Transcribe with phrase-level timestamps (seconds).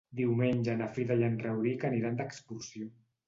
[0.19, 2.89] Diumenge na Frida i en Rauric aniran d'excursió.